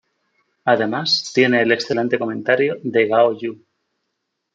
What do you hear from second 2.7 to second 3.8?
de Gao You.